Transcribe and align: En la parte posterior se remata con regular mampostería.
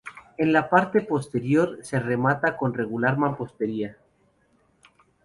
En 0.39 0.51
la 0.51 0.67
parte 0.67 1.01
posterior 1.01 1.77
se 1.83 1.99
remata 1.99 2.57
con 2.57 2.73
regular 2.73 3.19
mampostería. 3.19 3.99